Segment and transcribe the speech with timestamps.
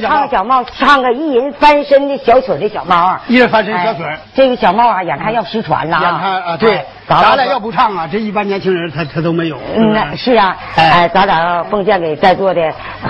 [0.00, 3.16] 唱个小帽，唱个一人翻身的小曲的小帽。
[3.26, 4.02] 一人翻身小曲
[4.34, 5.98] 这个小帽啊，眼看要失传了。
[6.00, 9.58] 眼看啊，对，咱俩要不唱啊，这一般年轻人他他都没有。
[9.76, 12.60] 嗯，是啊，哎，咱俩奉献给在座的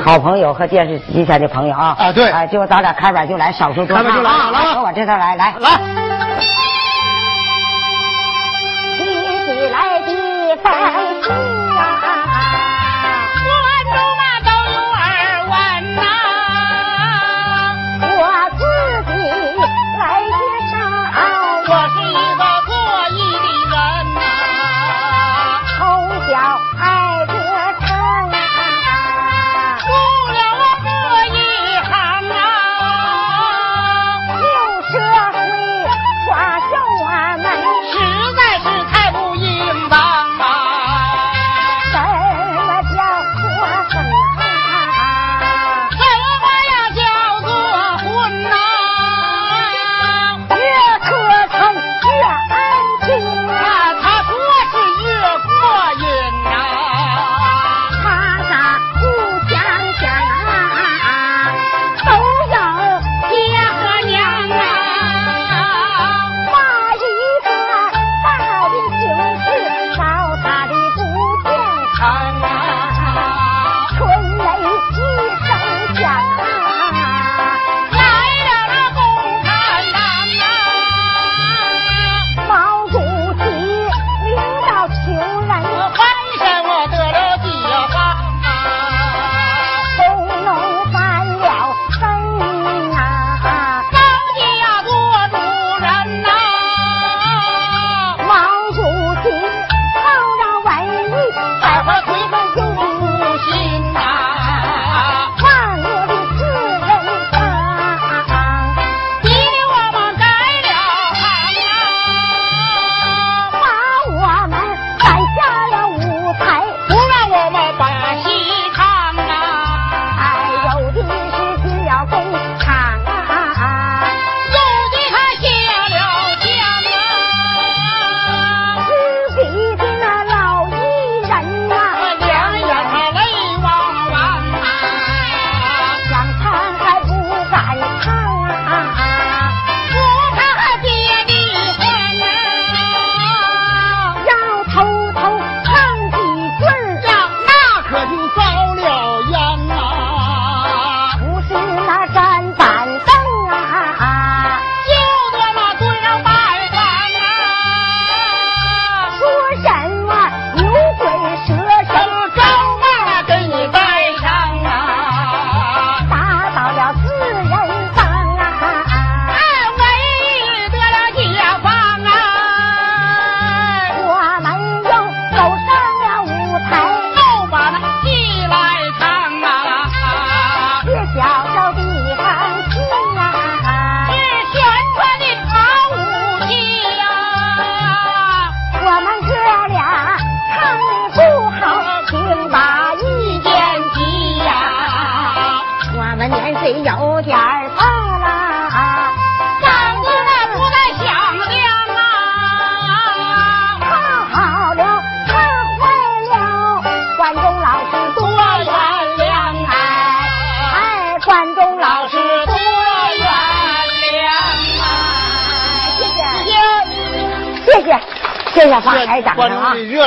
[0.05, 1.97] 好朋友和电视机前的朋友啊。
[1.99, 4.05] 啊，对，哎，就咱俩开板就来，少说多唱。
[4.05, 5.71] 开板就来，来，从我这头来，来来。
[9.01, 9.03] 一
[9.47, 10.73] 起来的翻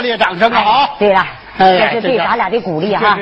[0.02, 0.90] 烈掌声啊！
[1.00, 1.26] 对了，
[1.58, 3.18] 这是对咱俩的鼓励哈。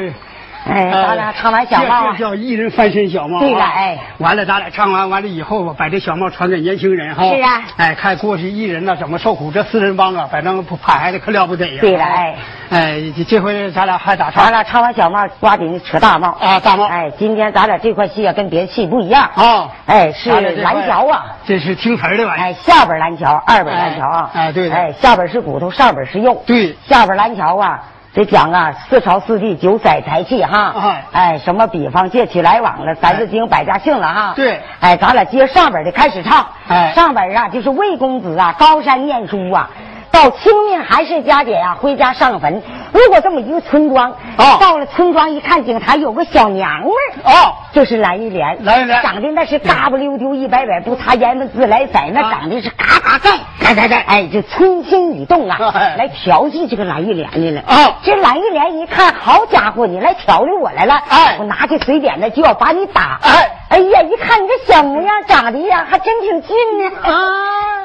[0.67, 3.39] 哎，咱俩唱完小帽，这叫一人翻身小帽。
[3.39, 7.23] 对了，哎，完了，咱俩唱完完了以后，把这小帽传给年轻人哈。
[7.23, 7.63] 是啊。
[7.77, 11.77] 哎，看过去艺人呢怎么受苦，这四人帮啊，反正拍的可了不得呀。
[11.79, 12.35] 对了，哎，
[12.69, 14.43] 哎，这回咱俩还咋唱？
[14.43, 16.59] 咱俩唱完小帽，抓紧扯大帽啊！
[16.59, 16.85] 大帽。
[16.85, 19.69] 哎，今天咱俩这块戏啊，跟别的戏不一样啊。
[19.87, 21.25] 哎，是蓝桥啊。
[21.45, 24.29] 这是听词的玩意哎，下边蓝桥，二本蓝桥啊。
[24.33, 24.69] 哎，对。
[24.69, 26.43] 哎，下边是骨头，上边是肉。
[26.45, 26.75] 对。
[26.87, 27.83] 下边蓝桥啊。
[28.11, 30.73] 得讲啊，四朝四帝九载财气哈，
[31.11, 34.33] 哎，什么比方借取来往了，三字经百家姓了哈。
[34.35, 36.43] 对，哎，咱俩接上边的开始唱。
[36.67, 39.69] 哎，上边啊就是魏公子啊，高山念书啊，
[40.11, 42.61] 到清明还是佳节呀，回家上坟。
[42.91, 44.13] 如果这么一个村庄，
[44.59, 53.31] 到了村庄一看，井台有个小娘们儿，哦，就是蓝玉莲，蓝玉莲长得那是嘎不溜丢，一摆摆不擦烟子自来色，那长得是嘎嘎盖，
[53.61, 55.57] 嘎嘎盖，哎，这春心一动啊，
[55.97, 57.61] 来调戏这个蓝玉莲的了。
[57.67, 67.13] 啊，这蓝玉莲一看，好家伙，你来调理我来了，哎，我拿起水点子就要把你打，哎，哎呀，一看你这小模样，长得呀还真挺俊呢，啊。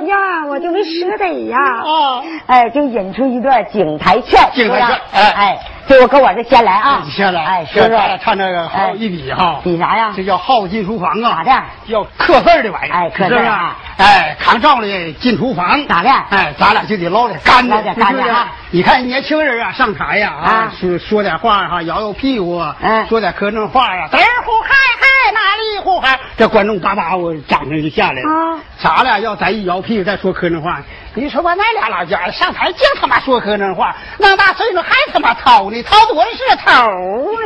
[0.06, 5.32] 呀，我就没舍得呀，啊，哎，就引出一段景台劝，景台劝，哎。
[5.32, 5.58] 哎。
[5.86, 10.12] 就我跟我这先来啊，你先来，哎，说说，咱俩唱这个好一比哈，比啥呀？
[10.16, 11.62] 这叫耗进厨房啊，咋的？
[11.92, 16.10] 叫刻字的玩意儿，哎，刻字啊，哎，扛照的进厨房，咋的？
[16.30, 18.48] 哎，咱俩就得捞点干的，捞点干的啊！
[18.70, 22.74] 你看年轻人啊，上台呀啊，说说点话哈，摇摇屁股，啊，
[23.08, 24.70] 说点磕碜话呀，嘚呼嗨
[25.00, 28.60] 嗨，哪里呼喊，这观众叭叭我掌声就下来了啊！
[28.78, 30.80] 咱俩要再一摇屁股再说磕碜话，
[31.14, 37.36] 你说吧，那俩老家伙上台净他妈说磕碜话，那么大岁数还他妈掏呢，掏多是头，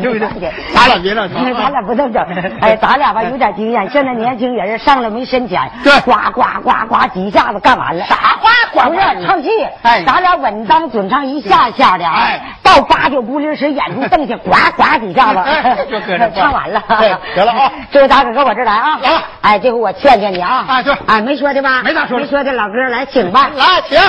[0.00, 0.52] 对不对？
[0.74, 2.22] 咱俩别这整， 咱俩不能整。
[2.60, 8.04] 哎， 咱俩吧有点经验，现在年轻人上来没深浅，对，呱呱呱呱几下子干完了。
[8.06, 8.50] 啥话？
[8.72, 9.48] 不是唱戏，
[9.82, 16.82] 哎，咱俩稳当准唱一下下的，哎，到八九不离十，眼珠瞪下，呱呱几下子，就搁这唱完了。
[17.00, 18.98] 对，得了啊，这回大哥搁我这来啊。
[19.02, 20.64] 来，哎，这回我劝劝你啊。
[20.68, 21.82] 啊，对，哎，没说的吧？
[21.82, 22.18] 没咋说。
[22.18, 23.50] 没说的老哥来，请吧。
[23.54, 24.00] 来，请。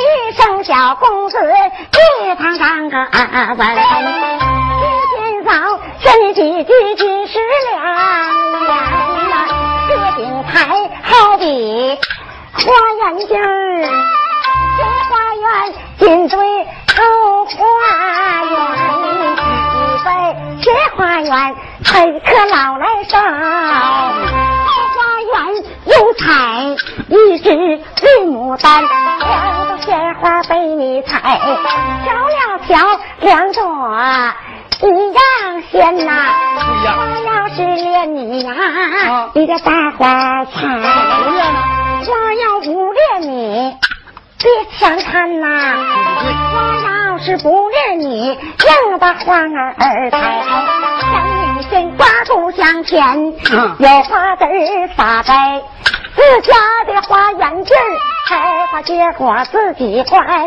[0.00, 1.36] 一声小公子，
[2.22, 3.66] 一堂张个二万分。
[5.10, 5.50] 今天早
[5.98, 7.38] 身体聚聚十
[7.72, 7.82] 两
[8.64, 8.68] 两
[9.28, 9.34] 呐，
[9.88, 10.54] 这顶台
[11.02, 11.98] 好比
[12.54, 12.60] 花
[13.00, 13.42] 园镜儿，
[14.78, 15.10] 这花
[15.40, 15.46] 园
[15.98, 17.56] 紧追后花
[20.98, 21.54] 花园
[21.84, 23.20] 一棵老来少。
[24.96, 25.36] 花园
[25.86, 26.24] 又采
[27.08, 31.38] 一枝绿牡丹，两朵鲜花被你采，
[32.04, 33.62] 挑了挑两朵
[34.82, 35.22] 一样
[35.70, 36.10] 鲜呐。
[36.56, 38.52] 我要是恋你呀，
[39.34, 40.50] 你这大花采；
[42.08, 42.12] 我
[42.42, 43.76] 要不恋你，
[44.38, 45.46] 别强看呐。
[46.54, 46.56] 我
[46.86, 49.74] 要是不认你，硬把花儿
[50.10, 50.44] 采。
[51.56, 53.26] 女先刮骨向前，
[53.78, 55.60] 有花籽儿撒在
[56.14, 56.54] 自家
[56.86, 57.78] 的花园地儿，
[58.28, 60.46] 开花结果自己还，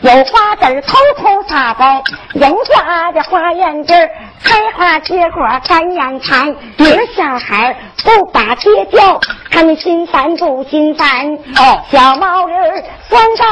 [0.00, 2.02] 有花籽儿偷偷撒在
[2.32, 4.10] 人家的花园地儿，
[4.42, 6.48] 开花结果干眼馋。
[6.78, 9.20] 有小孩不把爹叫，
[9.50, 11.34] 他们心烦不心烦？
[11.58, 12.54] 哦，小毛驴
[13.10, 13.44] 拴在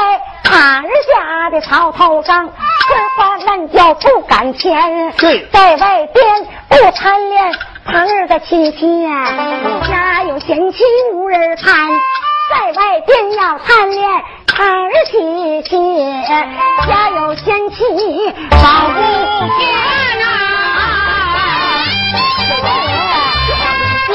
[0.43, 2.49] 他人家的草头上，
[2.87, 5.11] 春花烂叫不敢牵。
[5.19, 6.25] 对，在外边
[6.67, 7.53] 不贪恋
[7.85, 9.27] 旁人的亲戚呀，
[9.87, 10.79] 家有贤妻
[11.13, 11.99] 无人看，在
[12.77, 14.07] 外边要贪恋
[14.45, 15.69] 旁人亲戚，
[16.87, 17.75] 家有贤妻
[18.51, 18.55] 保
[18.89, 18.99] 不
[19.57, 19.59] 全
[20.19, 20.23] 呐。
[24.05, 24.11] 对。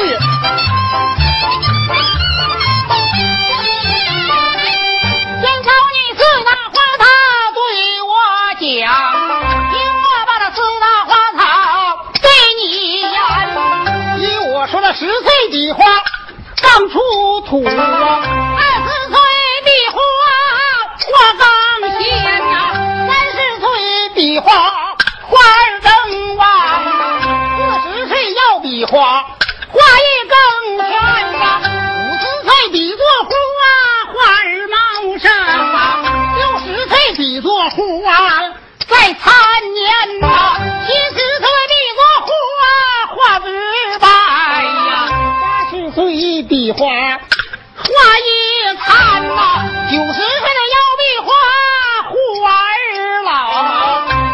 [5.41, 7.05] 先朝女四大花草
[7.53, 7.59] 对
[8.06, 8.14] 我
[8.55, 8.62] 讲，
[9.73, 11.43] 听我把那四大花草
[12.23, 12.25] 对
[12.61, 12.62] 你
[12.93, 13.03] 言。
[14.20, 14.23] 依
[14.55, 15.82] 我说那十岁的花
[16.75, 16.99] 刚出
[17.43, 17.71] 土啊，
[18.57, 19.15] 二十岁
[19.63, 20.01] 的花
[21.13, 21.45] 花刚
[22.01, 22.03] 鲜
[22.51, 22.55] 呐，
[23.07, 23.69] 三十岁
[24.15, 24.47] 的花
[25.29, 26.49] 花儿更旺，
[27.85, 29.21] 四十岁要比花
[29.69, 30.39] 花艺更
[30.79, 30.89] 全
[31.33, 31.61] 呐，
[32.09, 33.31] 五十岁比作花
[34.15, 34.75] 花儿茂
[35.19, 35.31] 盛
[35.75, 35.77] 啊，
[36.39, 37.77] 六十岁比作花
[38.89, 39.31] 在参
[39.75, 40.51] 年呐，
[46.73, 47.85] 花花
[48.19, 48.88] 一看
[49.29, 49.33] 呐，
[49.91, 51.29] 九十岁的腰比花
[52.09, 52.14] 花
[52.50, 53.29] 儿老，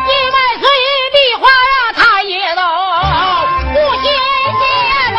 [0.07, 0.63] 一百岁
[1.13, 2.63] 的花呀，它也都
[3.73, 4.05] 不新
[4.61, 4.63] 鲜
[5.15, 5.19] 啦。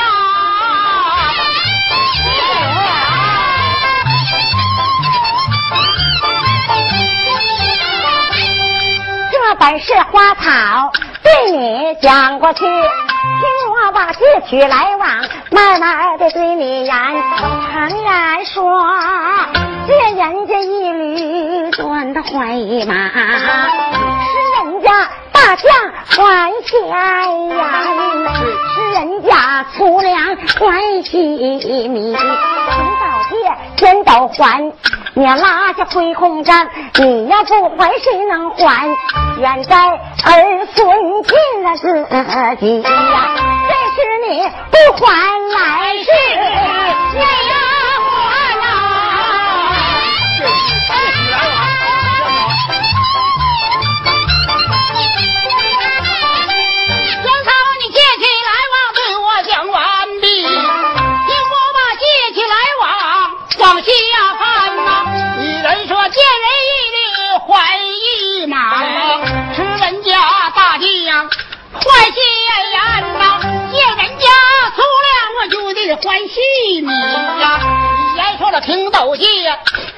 [9.32, 10.92] 这本是花草，
[11.24, 12.64] 对你讲过去，
[13.86, 15.08] 我把借取来往，
[15.52, 16.94] 慢慢的对你言。
[17.72, 18.62] 常言说，
[19.88, 22.30] 借人家一驴转的怀
[22.86, 22.94] 马，
[24.26, 25.72] 是人家大将
[26.06, 26.78] 还钱
[27.50, 27.60] 呀，
[28.76, 32.24] 是人家粗粮还细米，请
[33.00, 33.34] 早借
[33.78, 34.72] 先都还。
[35.20, 38.88] 你拉下亏空账你要不还谁能还
[39.38, 40.88] 远在儿孙
[41.24, 42.06] 尽了自
[42.62, 42.88] 己呀
[43.68, 43.98] 这是
[44.30, 45.10] 你不还
[45.50, 46.08] 来世。
[47.14, 47.54] 再要
[48.30, 48.30] 还
[48.62, 48.64] 啊
[57.22, 57.50] 江涛
[57.82, 59.78] 你借起来往对我讲完
[60.22, 60.26] 毕。
[60.46, 62.02] 听我把借
[62.36, 62.88] 起来往
[63.60, 63.92] 往西
[66.12, 66.98] 借人一力
[67.48, 67.48] 还
[68.42, 68.56] 一马，
[69.56, 70.10] 吃人家
[70.56, 71.30] 大酱，
[71.74, 72.20] 快借
[72.74, 73.00] 呀！
[73.20, 73.40] 呐，
[73.72, 74.26] 借人家
[74.76, 77.60] 粗粮我就得还细米呀。
[78.14, 79.58] 以前说这平斗借呀，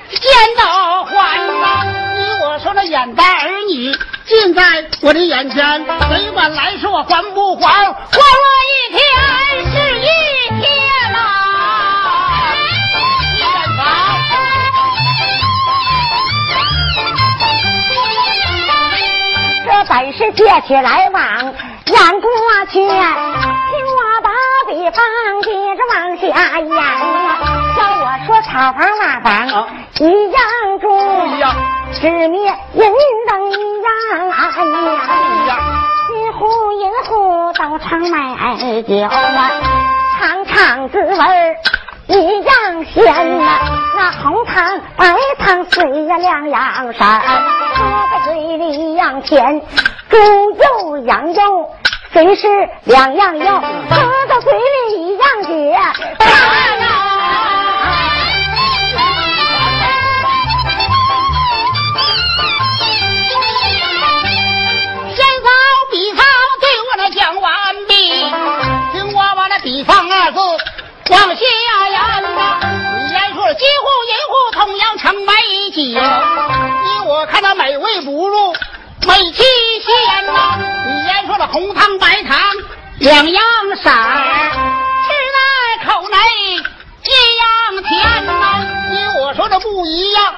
[0.09, 1.85] 见到还呐。
[2.17, 7.93] 你我说的眼白儿女近在我的眼前，谁管来说我还不还，还我
[8.67, 8.99] 一天
[9.71, 10.07] 是一
[10.61, 11.50] 天呐。
[19.91, 22.31] 本是借起来往演过
[22.71, 24.29] 去，听我把
[24.69, 25.03] 比方
[25.43, 26.23] 接着往下
[26.61, 26.71] 演。
[28.25, 29.29] 说草房瓦房
[29.99, 30.39] 一样
[30.79, 30.87] 住，
[31.99, 32.81] 纸面银
[33.27, 33.91] 灯一样
[34.31, 34.39] 暗，
[36.07, 38.15] 金壶银壶都常买
[38.83, 39.11] 酒啊，
[40.17, 41.57] 尝尝滋味
[42.07, 43.03] 一样鲜
[43.37, 43.43] 呐。
[43.97, 49.61] 那红糖白糖水呀两样色，喝在嘴一样甜。
[50.09, 51.69] 猪肉羊肉
[52.13, 52.47] 虽是
[52.85, 53.95] 两样药，喝
[54.27, 55.77] 到嘴里一样解。
[69.63, 70.39] 比方二字
[71.11, 71.43] 往下
[71.91, 72.57] 言呐，
[72.97, 75.31] 你言说金户银户同样盛美
[75.71, 75.79] 酒，
[77.21, 78.51] 我看那美味不入
[79.05, 80.57] 美其鲜呐。
[80.87, 82.35] 你言说了红糖白糖
[82.97, 83.43] 两样
[83.83, 84.49] 色儿，
[85.05, 86.17] 吃在口内
[86.57, 88.65] 一样甜呐。
[88.89, 90.33] 你我说的不一样，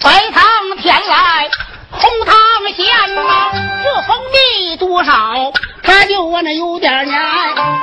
[0.00, 0.44] 白糖
[0.80, 1.50] 甜来
[1.90, 2.36] 红糖
[2.76, 3.50] 咸呐。
[3.82, 5.52] 这蜂蜜多少？
[5.82, 7.20] 他就我那有点黏，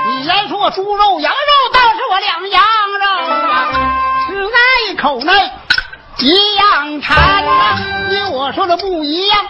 [0.08, 2.64] 你言说猪肉羊肉倒是我两样
[2.98, 3.06] 肉
[3.52, 3.68] 啊，
[4.26, 5.34] 吃在口内
[6.22, 7.80] 一样馋呐。
[8.10, 9.46] 你我说的不一样，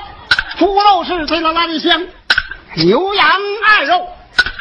[0.58, 2.08] 猪肉是最了烂香，
[2.75, 3.28] 牛羊
[3.68, 4.08] 二肉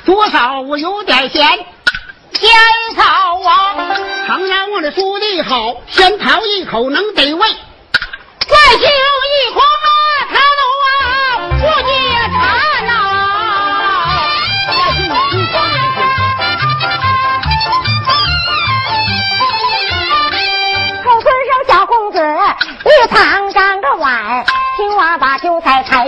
[0.04, 1.46] 多少我有点咸，
[2.32, 2.50] 天
[2.96, 7.48] 草啊，常言我的书的好，先淘一口能得味，
[8.40, 9.49] 再就一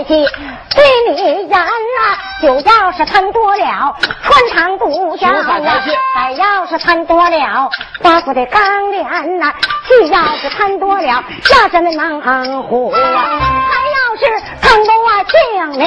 [0.03, 2.17] 对你言呐。
[2.41, 5.81] 酒要是贪多了，穿肠毒药啊；
[6.13, 7.69] 菜要是贪多了，
[8.03, 9.03] 寡妇的刚连
[9.39, 9.53] 呐；
[9.87, 14.25] 气要是贪多了，下身的能糊啊；还要是
[14.61, 15.83] 贪多啊，清凉。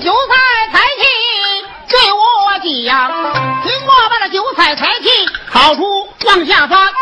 [0.00, 0.34] 酒菜
[0.70, 1.02] 抬起
[1.88, 2.20] 对我
[2.86, 3.10] 讲，
[3.62, 5.08] 听我把那酒菜抬起，
[5.50, 6.92] 好出往下翻。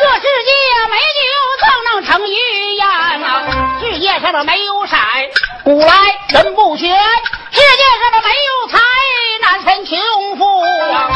[0.00, 0.52] 这世界
[0.90, 1.20] 美酒
[1.60, 3.42] 怎能成语言啊？
[3.80, 4.96] 世界上的没有色，
[5.64, 5.88] 古来
[6.28, 8.78] 人不学；世界上的没有财，
[9.42, 9.98] 难分穷
[10.36, 11.10] 富啊！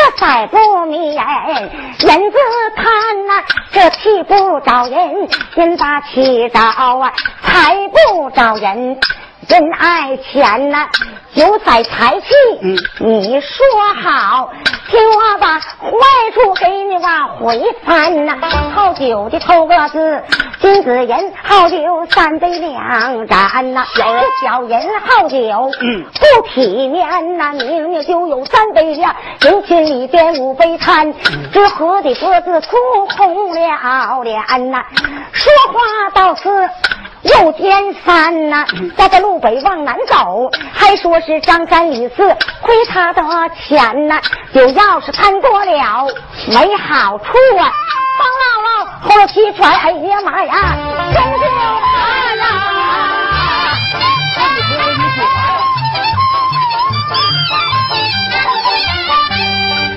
[0.00, 1.22] 这再不迷言，
[2.00, 2.38] 言字
[2.74, 6.60] 贪呐，这气不找人，人把气找
[6.98, 8.98] 啊，财不找人。
[9.48, 10.86] 人爱钱呐，
[11.34, 12.26] 酒菜财气，
[12.98, 13.66] 你说
[14.02, 14.50] 好，
[14.90, 15.96] 听我把坏
[16.34, 18.36] 处给你往回翻呐。
[18.74, 20.22] 好酒的偷个字，
[20.60, 21.76] 君子银，好酒
[22.10, 23.86] 三杯两盏呐。
[23.96, 27.52] 小人小人好酒，不体面呐。
[27.54, 31.14] 明明就有三杯两，人群里边五杯贪，
[31.50, 34.84] 这喝的个子哭红了脸呐。
[35.32, 36.68] 说话倒是。
[37.22, 38.64] 又添三呐，
[38.96, 43.22] 在这路北往南走，还说是张三李四亏他的
[43.54, 44.20] 钱呐，
[44.52, 46.06] 有要是贪多了
[46.48, 47.24] 没好处
[47.58, 47.72] 啊，
[48.18, 48.68] 方姥姥
[49.08, 50.52] 后了气喘，哎呀妈呀，
[51.12, 52.44] 真是贪呐！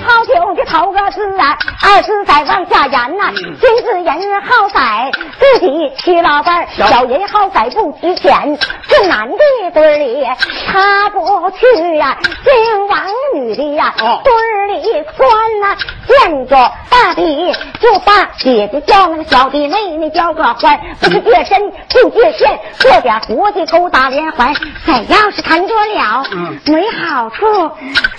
[0.06, 3.30] 好酒头个字啊，二字再往下言呐。
[3.32, 8.58] 金子人好歹，自己娶老伴小人好歹不值钱。
[8.88, 10.26] 这男的堆里
[10.66, 13.00] 他不去呀，净往
[13.34, 14.82] 女的呀堆里
[15.16, 15.76] 钻呐。
[16.06, 16.56] 见着
[16.90, 24.54] 大的就把姐姐叫那个小的妹妹叫个欢，不是借身就借线，做点活计勾搭连环。
[24.84, 26.24] 谁要是谈着了，
[26.66, 27.46] 没好处，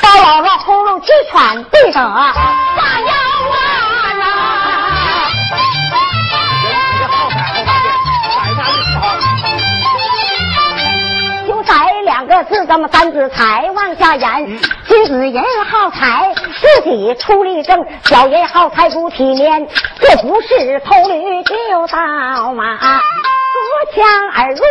[0.01, 2.34] 到老了喉咙气喘，对得大腰啊！
[11.47, 11.73] 就在
[12.03, 14.59] 两个字，这么三字才往下言。
[14.87, 19.67] 君子人好财，自己出力挣；小人好财不体面，
[19.99, 21.55] 这不是偷驴就
[21.87, 22.77] 倒马。
[23.85, 24.63] 隔墙而入，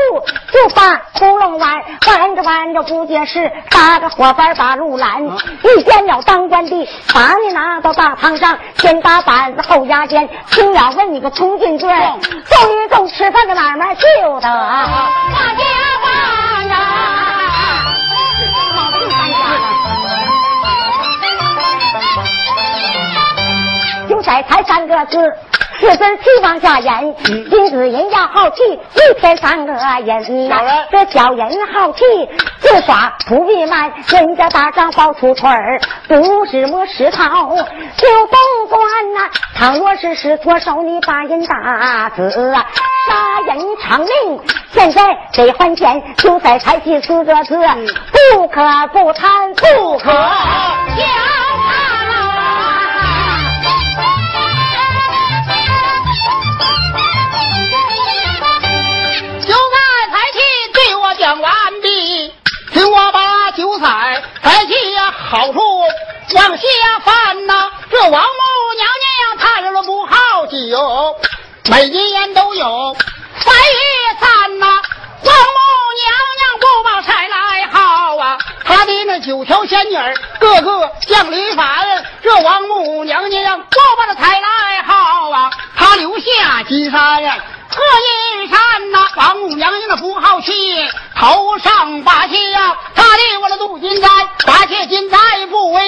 [0.53, 5.23] 就把窟窿弯，弯着弯着不结实，搭个火板把路拦。
[5.25, 11.89] 遇见了当官的，把你拿到大堂上，先打板子后压肩，听了问你个通进罪，
[12.47, 14.07] 揍一揍吃饭的买卖就
[14.41, 14.49] 得大
[15.57, 15.65] 家
[16.03, 16.13] 饭
[16.71, 16.81] 啊！
[24.09, 25.19] 就在才三个字。
[25.85, 30.57] 四分气往下演，君子人要好气，一天三个人呐。
[30.91, 32.03] 这小人好气，
[32.59, 37.23] 自耍不必慢，人家打仗抱出腿儿，不是摸石头
[37.99, 38.81] 就不管
[39.13, 39.29] 呐。
[39.55, 44.41] 倘若是使错手，你把人打死，杀人偿命，
[44.73, 45.03] 现在
[45.35, 46.03] 得还钱。
[46.17, 47.59] 就在才气四个字，
[48.33, 52.04] 不可不贪，不可小贪。
[62.75, 65.61] 听我把酒菜才气呀好处
[66.35, 66.65] 往下
[67.05, 67.71] 翻呐。
[67.89, 68.19] 这王母
[68.77, 71.17] 娘娘她是不好酒，
[71.71, 72.97] 每一年都有
[73.39, 74.67] 三月三呐。
[74.67, 75.61] 王母
[76.03, 79.97] 娘娘不把彩来好啊，她的那九条仙女
[80.41, 82.05] 个个降临凡。
[82.23, 87.39] 这王母娘娘不把那菜来好啊，她留下金山呀。
[89.55, 90.53] 娘娘的不好气，
[91.17, 95.83] 头上八戒呀，他的我的镀金簪，八戒金簪不为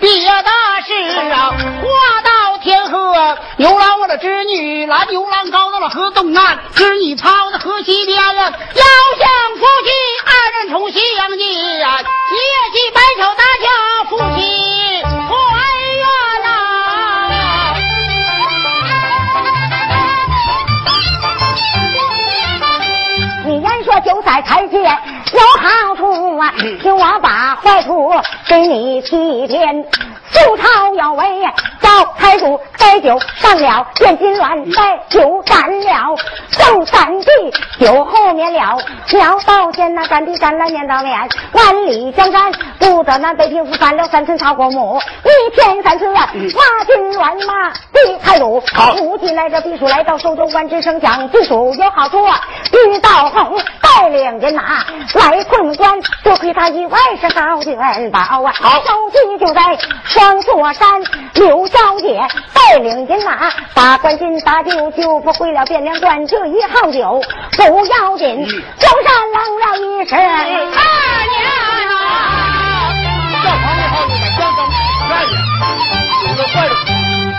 [0.00, 0.50] 别的
[0.86, 1.50] 事啊，
[1.82, 8.84] 话到天河，牛郎我的织女来，牛郎高到了河东岸，织女跑到河西边啊，遥
[9.18, 9.90] 想夫妻
[10.24, 14.61] 二人重相见呀，借机白首大家夫妻。
[26.80, 28.10] 听我把坏处
[28.48, 29.84] 给你提点。
[30.32, 31.24] 宋朝有位
[31.80, 36.16] 赵太祖，带酒上了见金銮，带酒干了。
[36.50, 37.26] 正三弟，
[37.78, 38.78] 酒后面了
[39.10, 48.62] 聊道前那干地干了面到面，万里江山不得南北平府翻了三寸草过木，一天三次马金銮马地太祖，
[48.96, 52.16] 如今来这避暑来到苏州关之声，讲，避暑有好处，
[52.72, 58.70] 遇到红带领人马来困关，多亏他意外是好元宝啊，好。
[58.82, 59.62] 手机就在。
[60.22, 61.02] 双座山，
[61.34, 62.20] 刘小姐
[62.54, 66.24] 带领人马把关金打救，救不回了汴梁关。
[66.28, 67.20] 这一号酒
[67.56, 68.46] 不要紧，
[68.78, 70.78] 江山冷了一时二年啊！
[73.42, 74.46] 这房子好，你们个。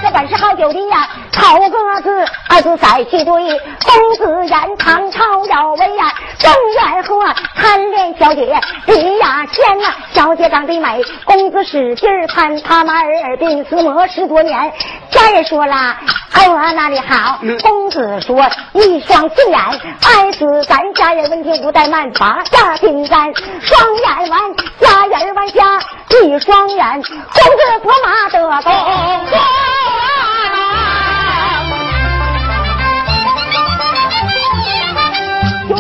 [0.03, 7.19] 这本是好酒的呀，头个字二字在其对，公子言唐朝要为呀，正元和
[7.55, 14.71] 贪恋小姐李亚仙呐，小姐长得美，公子使劲看他们耳鬓厮磨十多年。
[15.09, 15.95] 家人说了，
[16.33, 17.39] 哎我哪里好？
[17.63, 19.59] 公子说一双杏眼，
[20.03, 25.79] 爱死咱家人闻听不怠慢，拔下金簪，双眼弯，家人弯家
[26.21, 28.71] 一双眼，公子驮马得功。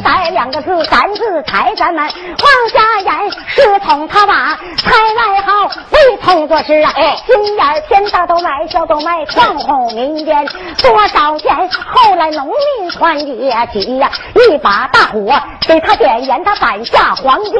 [0.03, 6.91] 就带两个字，三字才咱们往下言，是从他把财来好，未通做事啊。
[7.25, 10.45] 心眼天大都买，小都卖，闯红民间
[10.81, 11.69] 多少钱？
[11.93, 17.53] 后来农民传也急呀，一把大火给他点燃，他摆下黄金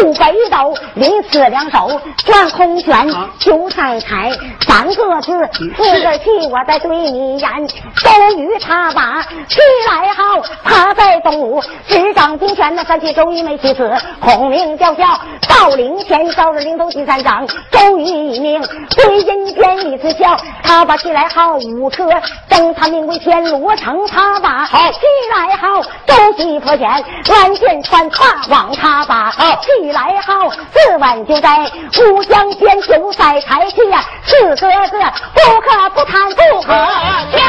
[0.00, 4.30] 入北斗，临死两手转空拳，九三才
[4.66, 11.62] 三个字，四个气，我在对你言，周瑜他把气来好，他在东吴。
[11.88, 18.62] 执掌兵权的三七周瑜没其次，孔明叫嚣到陵前，招着灵头第三掌，周瑜一命
[18.96, 22.08] 归阴间李自孝，他把西来号五车，
[22.48, 24.78] 正他名归天罗城，他把好。
[24.92, 24.98] 起
[25.34, 26.88] 来号周西破前，
[27.28, 29.60] 万箭穿大网他把好。
[29.62, 34.98] 起来号四万就在乌江边就在台去呀，四哥哥
[35.34, 36.72] 不可不贪不可
[37.32, 37.42] 讲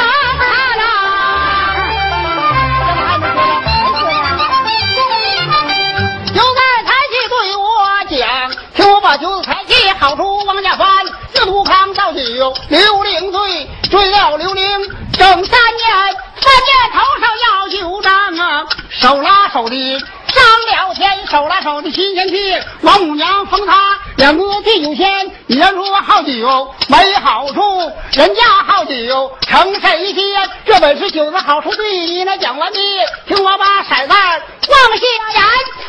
[24.74, 27.62] 地有仙，你要说好酒没好处，
[28.14, 30.50] 人家好酒成神仙？
[30.66, 32.80] 这本是酒的好处，对你那讲完毕，
[33.28, 35.44] 听我把骰子儿往下眼，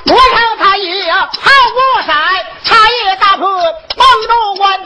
[0.05, 2.34] 磨上他也好过骰，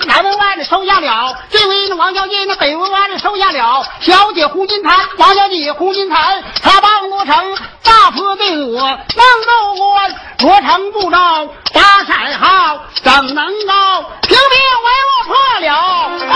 [0.07, 8.99] 南门外的收下了，这回那王小姐那北门外的收下了，小姐胡金坛，王小姐胡金坛，他帮罗成大破对我孟
[9.45, 16.29] 州关，罗成不招把骰好，怎能够平平为我破了孟州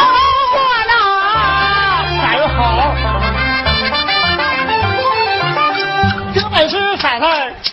[0.53, 0.92] 关呐？
[2.20, 2.61] 骰好。
[6.35, 7.27] 这本是骰子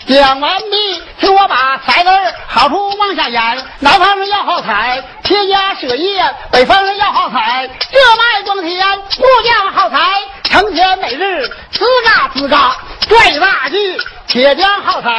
[0.08, 2.10] 讲完毕，听我把骰子
[2.52, 3.68] 好处往下延。
[3.80, 6.20] 南方人要好彩，贴家舍业；
[6.52, 8.98] 北方人要好彩，这卖光天。
[9.20, 9.98] 木匠好财，
[10.44, 12.76] 成天每日吱嘎吱嘎
[13.08, 15.10] 拽大锯；铁匠好彩，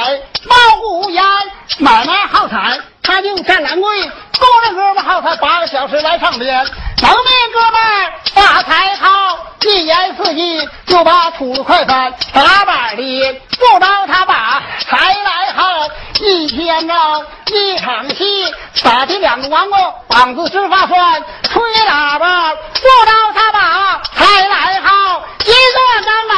[0.45, 1.25] 冒无烟；
[1.79, 4.01] 买卖好彩，他就站栏柜。
[4.41, 6.67] 工人哥们好彩，八个小时来上边。
[7.03, 7.81] 能面哥们
[8.35, 14.27] 发财好，一年四季就把土子快翻打板的，不招他，
[16.51, 16.95] 一天呐
[17.47, 26.35] 一场戏，打的两个王八膀子直发酸，吹喇叭不招他把财来好，一个张来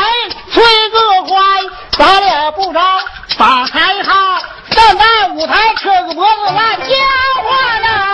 [0.52, 1.60] 吹个欢，
[1.92, 2.80] 咱俩不招
[3.38, 6.94] 把财好，站在舞台扯个脖子乱叫
[7.42, 8.11] 唤呐。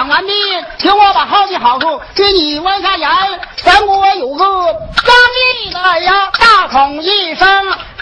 [0.00, 0.32] 讲完毕，
[0.78, 3.06] 听我把好的好处给你往下言。
[3.54, 5.14] 全国有个张
[5.60, 7.46] 翼的呀，大孔一生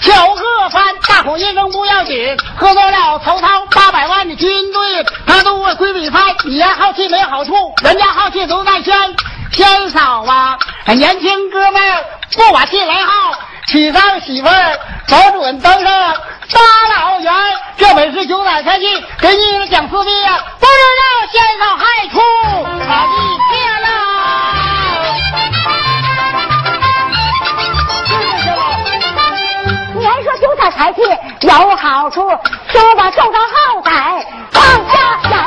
[0.00, 6.36] 挑个番，大孔一生不要紧，喝多了曹操八百万的军队，他都会归比番。
[6.44, 8.94] 你呀好气没好处，人家好气都在先。
[9.50, 10.56] 先嫂啊，
[10.94, 11.82] 年轻哥们
[12.36, 13.38] 不把气来好，
[13.68, 16.14] 娶上媳妇儿保准登上
[16.52, 16.60] 大
[16.96, 17.32] 老远。
[17.76, 18.84] 这本是九载才气，
[19.18, 22.20] 给你们讲四遍，不知道先生害处
[22.86, 23.16] 哪一
[23.48, 23.56] 片
[29.94, 31.00] 你还说九彩财气
[31.40, 32.28] 有好处，
[32.68, 35.38] 说我把受着好歹放下眼。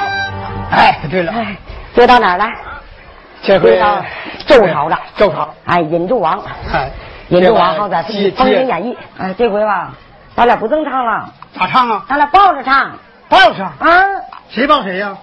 [0.72, 1.56] 哎，对了，哎，
[1.96, 2.46] 接到哪儿了？
[3.44, 4.06] 这回啊
[4.46, 6.40] 周朝了周朝，哎，引纣王，
[6.72, 6.92] 哎，
[7.30, 8.94] 引纣王好在是《封神演义》。
[9.18, 9.94] 哎，这回吧，
[10.36, 12.06] 咱俩不正唱了，咋唱啊？
[12.08, 12.92] 咱俩抱着唱
[13.28, 13.90] 抱上，啊！
[14.50, 15.18] 谁抱谁呀？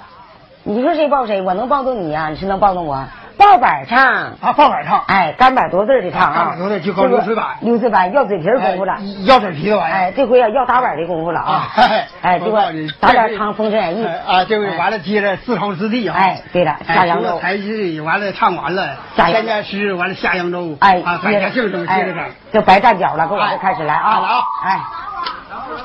[0.65, 1.41] 你说谁抱谁？
[1.41, 3.05] 我能抱动你呀、你是能抱动我？
[3.39, 3.99] 抱板唱。
[4.41, 6.35] 啊，抱板唱，哎，干板多字儿的唱啊！
[6.35, 8.97] 干板多字就搞流水板流水板要嘴皮儿功夫了。
[9.25, 9.97] 要嘴皮子玩意儿。
[9.97, 11.53] 哎，这回啊要打板的功夫了啊！
[11.53, 16.17] 啊，哎哎，这个咱俩唱《封神演义》啊，这回完了，接着四朝之地啊。
[16.19, 20.77] 哎对了下扬州除了台戏完了，唱完了，下扬州三家诗完了下扬州。
[20.81, 22.31] 哎，啊，百家姓这么接着唱哎。
[22.53, 24.11] 就白站脚了，跟我开始来啊！
[24.11, 24.81] 好了啊哎，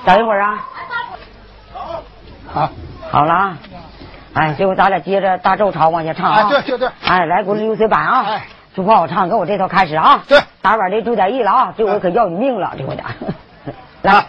[0.06, 0.60] 等一会儿啊，
[2.52, 2.70] 好，
[3.12, 3.58] 好了啊！
[4.34, 8.26] 哎，这回咱俩接着大奏朝往下唱啊，对对对，哎，来，给我流水板啊！
[8.28, 10.24] 哎，就不好唱，跟我这头开始啊！
[10.28, 11.74] 对打板的注点意了啊！
[11.78, 13.04] 这回可要你命了，这回的。
[14.02, 14.26] 来啊，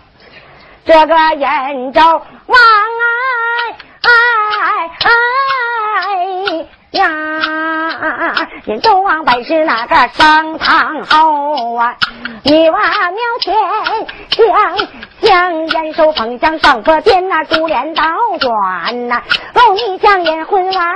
[0.85, 2.59] 这个延州王
[3.67, 4.11] 哎哎
[6.61, 11.97] 哎呀，延州王本是那个商汤后啊，
[12.45, 13.53] 女娲庙前
[14.31, 14.89] 将
[15.21, 18.05] 将延寿封将上坡殿那珠帘倒
[18.39, 19.23] 转呐，
[19.55, 20.95] 后你将燕魂王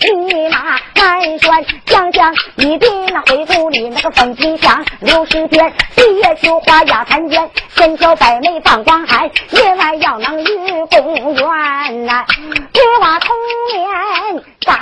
[0.00, 13.36] 一马鞍拴，将将一并那回顾里那个风景响六十天，闭月羞花雅檀间，千娇百媚放光寒，夜晚要能与公园呐，女娲童
[13.72, 14.76] 年上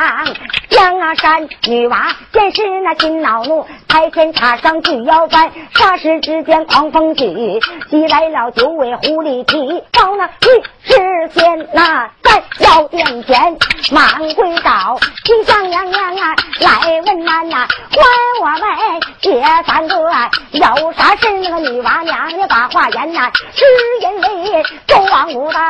[0.70, 13.56] 江啊山，女娃见是那心恼怒，台前插上巨腰幡，霎时之间狂风起，袭来了九尾狐狸提，报那御只见那在药店前
[13.92, 18.04] 忙归找西厢娘娘啊，来问难呐，唤
[18.40, 19.94] 我们姐三个
[20.52, 23.62] 有啥事那个女娃娘娘把话言呐，只
[24.00, 25.60] 因为周王无道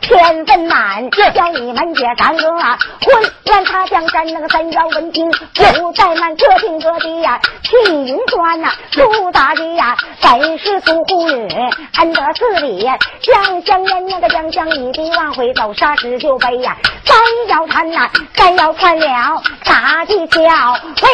[0.00, 11.48] 天分满，叫你们姐三个混乱他江山那个三妖闻听不怠慢，各听各的呀，气云端呐，苏妲己呀，本是苏护女，
[11.94, 12.84] 安得寺里
[13.22, 17.16] 将香烟那个将香一滴往回走，杀石就背呀，三
[17.48, 20.40] 要谈呐，三要穿了大技巧，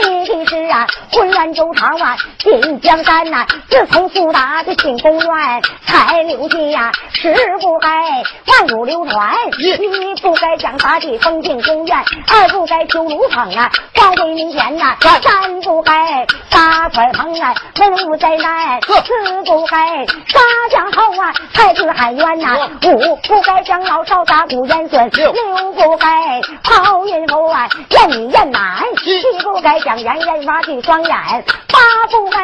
[0.08, 7.88] 为的是啊，混乱周朝啊，进江山呐，自从苏达的进宫院才留下呀，十不该
[8.46, 11.96] 万古流传，一不该将大地封进宫院，
[12.29, 18.92] 二不该修炉棚啊，光辉民间呐，三不该杀块棚啊，文武灾难，四
[19.44, 25.33] 不该杀将后啊，太子喊冤呐，五不该将老少打鼓言孙，六
[25.72, 31.78] 不该抛孕妇啊，艳女艳男，七不该将人人挖去双眼，八
[32.11, 32.38] 不该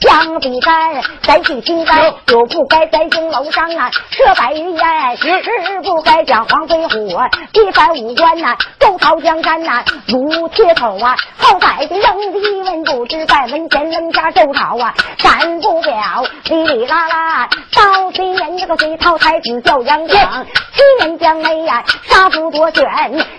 [0.00, 22.84] 将比干摘去心肝，九不该在钟楼上啊设百余宴，十不该讲黄飞虎一翻五官呐，周朝江山呐如铁口啊，后摆的扔的一文不知，在门前扔下周朝啊，斩不了哩哩啦啦，到今年这个隋朝太子叫杨广，七人将妹呀杀父夺选，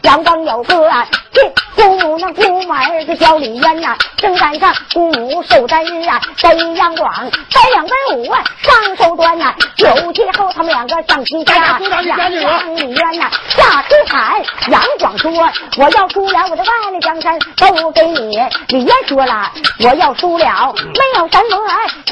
[0.02, 0.89] 杨广有个
[1.32, 1.43] 这
[1.76, 18.38] 姑母那姑母儿子叫李渊呐，正赶上姑母寿诞日啊，在杨广在两百五啊上手端呐，有节后他们两个上西家，杨李渊呐下出产，杨广说我要输了我的万里江山都给你，
[18.70, 21.58] 李渊说了我要输了没有什么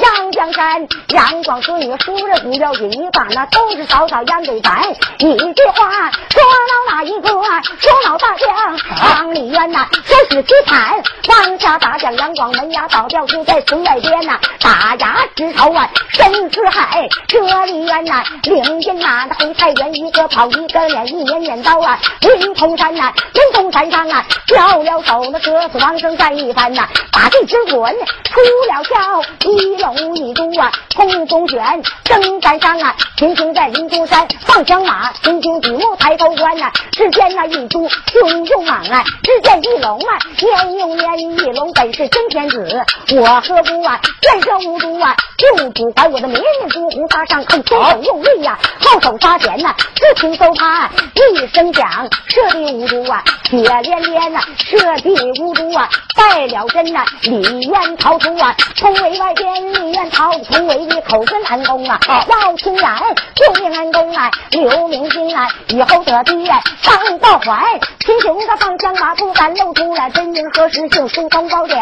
[0.02, 4.82] 杨江山，杨广说你输了不要紧，你把那都是嫂嫂杨给咱，
[5.18, 17.08] 一句话说到哪一个说老大将杨李渊呐，说是凄惨，王家大将杨广门牙倒掉，就在村外边呐，打牙之仇啊，深似海。
[17.28, 42.84] 这李渊呐，领进那黑太原，一个跑一个撵，一撵撵到啊灵通山呐，灵通山上啊，交了手那鸽子王生战一番呐，把地之滚出了鞘，一龙一珠啊，空中卷，登山上啊，轻轻在林中山放响马，轻轻举目抬头观呐，只见那一珠胸又莽啊，只见一龙啊，年又年，一龙本是真天子，
[43.14, 62.98] 我何不啊，见这无毒啊，就不管我的绵绵珠胡发上看天手用力呀，后手发钱呐，只听搜他一声响，射地无毒啊，血连连呐，射地无毒啊，败了阵呐，李渊逃出啊，从围外边李渊逃，从围里口尊安公啊，要亲然
[63.34, 71.78] 救命安公啊，刘明星啊，以后得地上报还，秦琼他放枪马不敢露出来，真名何时姓书封宝典，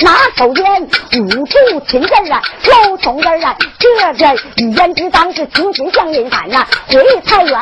[0.00, 7.54] 拿手烟五柱秦阵啊，露从根啊，这个语言之当是秦秦向人反呐，回太原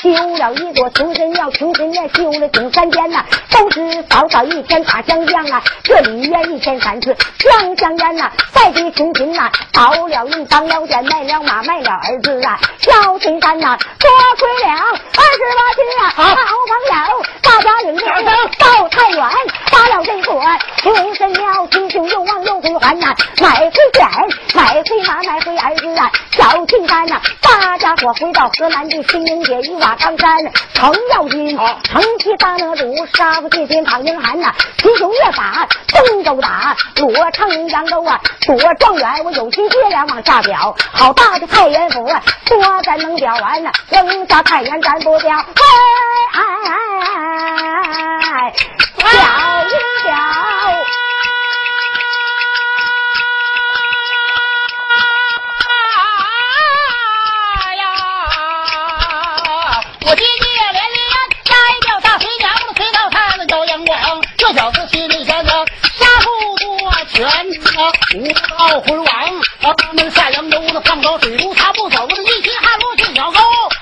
[0.00, 14.08] 修了一座穷神庙，穷神庙修了顶三间呐，都是早早一天打香香啊，这里烟一天三次香香烟呐，再给秦秦呐，熬了一当腰间，卖了马卖了儿子啊，萧秦山呐，多
[14.38, 18.04] 亏了二十八斤啊，好朋友，大家领着
[18.58, 19.20] 到太原
[19.66, 20.40] 发了这座
[20.82, 24.08] 穷神庙，秦琼又又归还呐，买回钱，
[24.54, 30.38] 买回马，买回儿子啊，小青山呐，大家伙回到河南的新营姐一瓦冈山，
[30.74, 45.42] 程咬金，城西大哪主，杀不进金庞英寒呐，秦琼越打东州打，罗城扬州啊，多状元，我有心接连往下表，好大的太原府啊，多咱能表完呐，扔下太原咱不表，哎
[46.32, 46.42] 哎
[48.20, 48.52] 哎，
[48.96, 49.04] 表
[49.66, 50.14] 一表。
[60.00, 61.02] 我今夜连连
[61.44, 65.66] 摘掉大水娘，我推到他的叫阳光，这小子心里想想，
[65.98, 69.14] 杀父夺权啊，无道昏王
[69.62, 73.38] 啊，他们下扬州的放到水路，他不走一心汉路进小沟，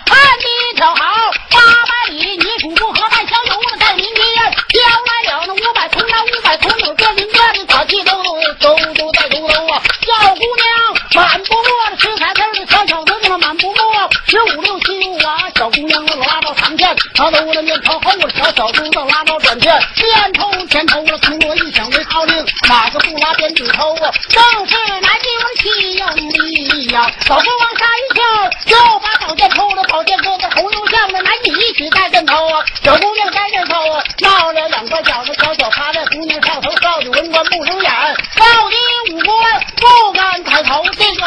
[0.07, 1.05] 岸地挑好
[1.51, 4.25] 八百里，你主不和半小油的在民间，
[4.69, 14.66] 挑来了那五百桶那五百桶有这林这的可气兜兜兜兜在兜兜啊，小姑娘满不落的吃彩头的小小子那满不落十五六，
[17.17, 27.11] 他都那面朝后小小弓子拉刀转圈儿边偷前头了屠魔一响为号令哪个不拿鞭子抽啊正是男女我的妻有呀。
[27.27, 32.63] 老公往下一跳就把宝剑偷了宝剑哥在红又降了男女一起带着头啊。
[32.85, 33.31] 小姑娘
[40.87, 41.27] 颅下。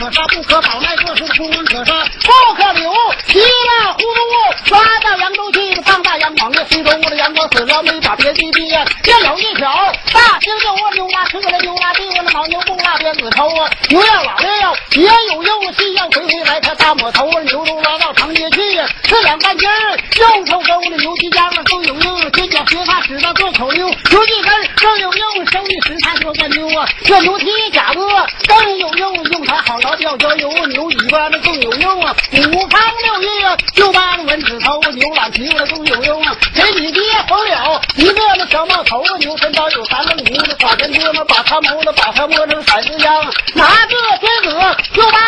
[0.00, 2.90] 可杀，不可保，奈做事不闻可杀，不可留。
[3.26, 8.68] 急了糊涂，抓到扬州去，放大阳光的西中，我的阳光死了，没把别地地，
[9.02, 18.60] 见有一条大猩猩，我牛拉车了，牛拉地，我那牦牛不拉鞭子抽啊，牛要老了，也有用，戏要回回来，他大抹头，牛都拉到长街去，
[19.02, 25.98] 这两半斤儿，用头沟的牛皮秧都有用，尖脚学他使那做口溜，牛几根都有用，生意时
[26.30, 27.98] 他做个牛啊，这牛蹄甲子
[28.46, 44.50] 更有用，用它好劳吊脚油，牛尾巴那更有用啊，五方六月就把那蚊子头，牛懒皮子更有用啊，给你爹缝了一个那小帽头，牛身高有三分五，那耍人多嘛，把他谋了，把他摸成彩子秧，拿个天子
[44.92, 45.18] 就把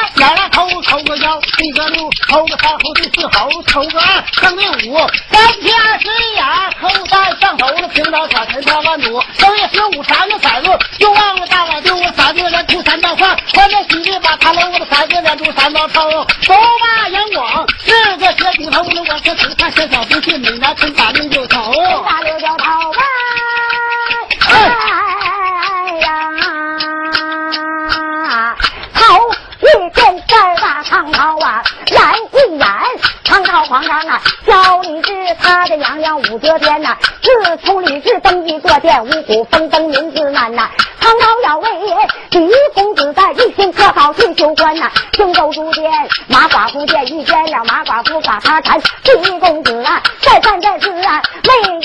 [0.83, 4.99] 抽个腰，第个六抽个三猴，第四猴抽个二，剩第五
[5.31, 6.45] 三天二十一眼
[6.81, 16.11] 扣在上头了，平刀卡前三万弩，正月十五三个骰子，就忘了大碗丢我骰子连出三道饭，欢乐喜地把他搂我的骰子连出三道抽，
[16.42, 21.71] 走吧杨广四个铁骨头，我可只看小小不信，每年春打六九头。
[34.12, 40.68] 朝皇上啊，叫李治他的娘娘武则天呐、自从李治登基坐殿，五谷丰登民自安呐、
[41.01, 41.68] 唐朝要为
[42.31, 45.90] 李公子在一心可好去求官呐、荆州住店，
[46.29, 48.81] 马寡妇见遇见了马寡妇把他缠，
[49.22, 51.81] 李公子啊，再战再死啊，没，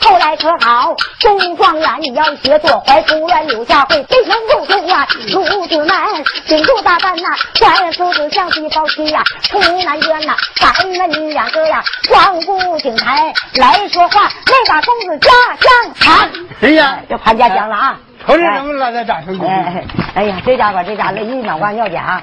[0.00, 16.30] 后来可好中状元，你要学做怀夫人，柳下惠变成入主啊，孺子们顶住大战呐，官夫子向西高妻呀，出南捐呐，咱们两个呀，光顾景台来说话，没把公子家乡谈。
[16.62, 17.98] 哎呀，就潘家乡了啊！
[18.26, 19.88] 瞅这人来在掌声鼓哎励。
[20.14, 22.20] 哎呀，这家伙这家伙一脑瓜尿讲，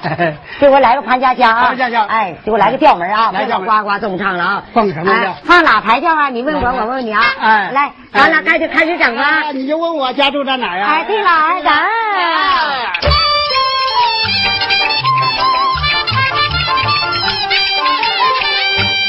[0.58, 1.66] 给我来个潘家家啊！
[1.68, 3.30] 潘家腔哎，给我来个调门啊！
[3.32, 4.62] 来调门呱呱这么唱了啊！
[4.72, 6.28] 放什么调哎放哪排调啊？
[6.30, 7.22] 你问我，我问你啊！
[7.40, 9.24] 哎来，咱俩开始开始整啊！
[9.24, 10.86] 啊，你就问我家住在哪儿呀？
[10.88, 11.68] 哎，对了，儿子。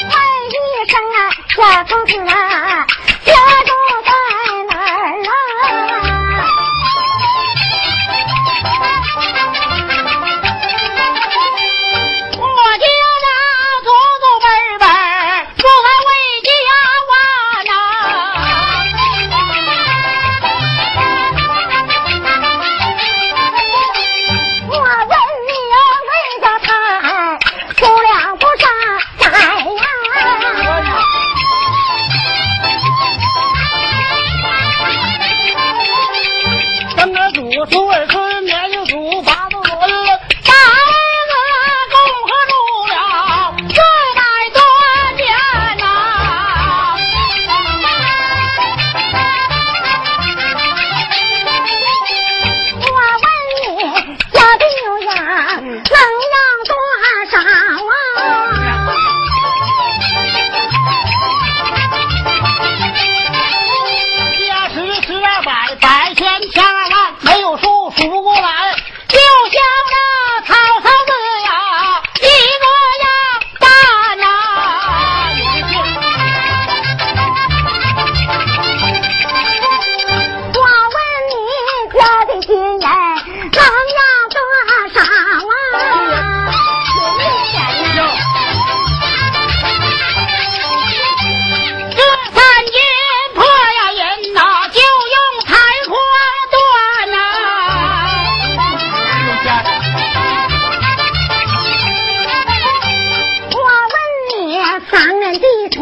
[0.04, 0.14] 问
[0.58, 2.86] 一声啊，小公子啊，
[3.24, 3.32] 家
[3.64, 3.72] 住
[4.04, 4.12] 在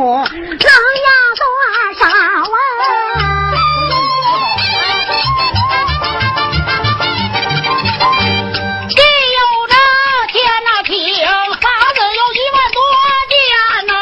[0.00, 1.44] 能要多
[1.98, 2.58] 少啊？
[8.88, 8.98] 地
[9.36, 9.74] 有这
[10.32, 10.34] 天
[10.64, 10.94] 呐平，
[11.60, 12.78] 房子有一万多
[13.28, 13.32] 间
[13.86, 13.92] 呐、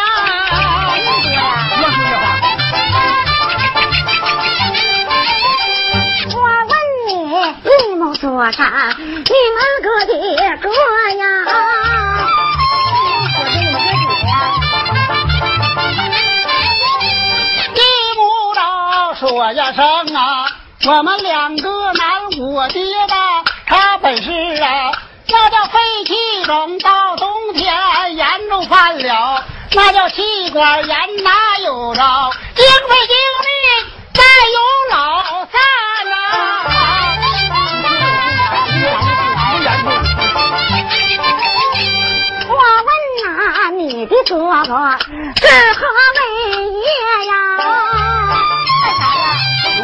[6.32, 6.37] 我
[6.68, 6.72] 问
[7.08, 7.11] 你，
[7.64, 8.62] 一亩多少？
[19.48, 19.82] 我呀生
[20.14, 20.46] 啊，
[20.84, 22.06] 我们两个男，
[22.38, 24.31] 我爹吧，他本事
[24.62, 24.92] 啊，
[25.27, 27.75] 叫叫肺气肿，到冬天
[28.14, 29.42] 严重犯了，
[29.73, 32.02] 那叫气管炎，哪有着？
[32.56, 33.16] 精费精
[33.46, 33.48] 力
[34.12, 34.60] 再有
[34.90, 35.58] 老三
[36.12, 36.14] 啊。
[42.50, 42.54] 我
[42.85, 42.90] 问
[43.25, 44.98] 呐，你的哥哥
[45.40, 45.87] 是何
[46.18, 46.20] 为
[46.70, 46.85] 业
[47.29, 47.98] 呀？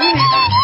[0.04, 0.63] Mm.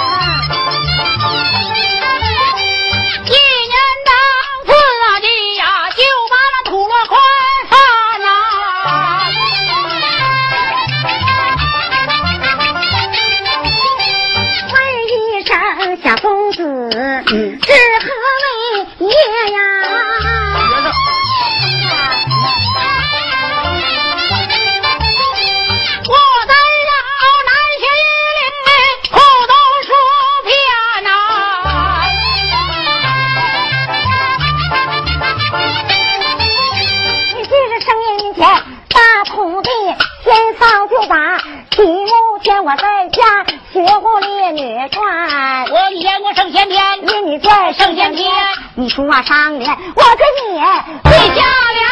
[48.80, 50.58] 你说上联，我跟你
[51.04, 51.44] 对下
[51.76, 51.84] 联。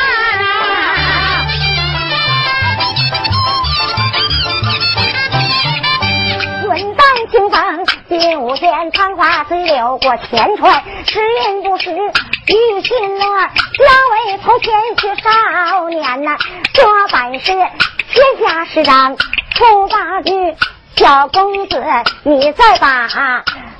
[6.78, 10.82] 云淡晴风，金无间，长花水流过前川。
[11.04, 16.38] 时运不识玉心乱，两位头前去少年呐，
[16.72, 16.82] 这
[17.12, 19.14] 本是天下事长。
[19.14, 20.56] 出大局，
[20.96, 21.84] 小公子，
[22.22, 23.06] 你再把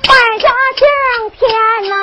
[0.09, 0.81] 百家争
[1.37, 1.39] 天
[1.87, 1.93] 呐！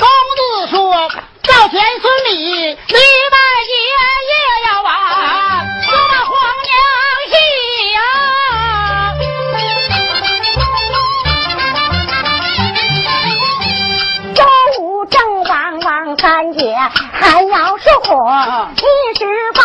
[0.00, 0.02] 公
[0.36, 0.76] 子说
[1.44, 2.34] ：“赵天孙李，
[2.66, 3.72] 李百爷
[4.26, 4.32] 也
[4.66, 4.90] 要完，
[5.84, 5.88] 说
[6.26, 6.30] 黄
[6.66, 6.74] 娘
[7.30, 7.32] 戏
[7.94, 7.98] 呀！
[14.34, 14.42] 周
[14.80, 16.58] 武正王王三姐。”
[17.20, 18.10] 还要是活
[18.76, 18.82] 一
[19.18, 19.60] 十八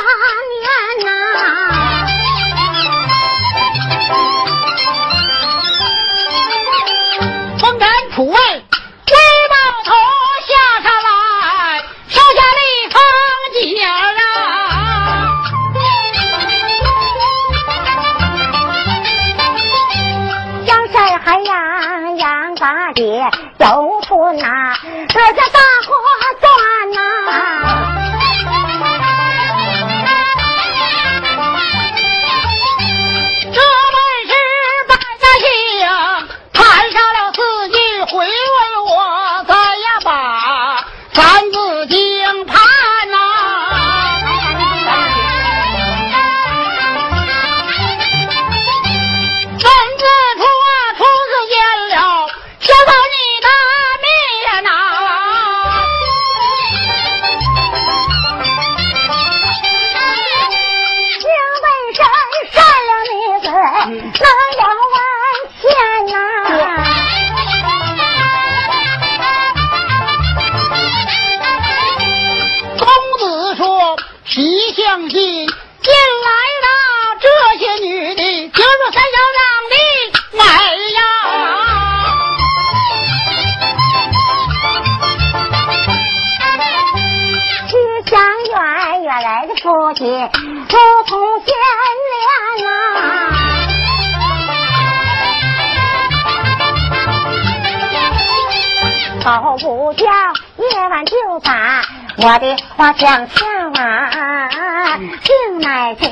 [103.03, 106.09] 的花讲笑啊，敬乃见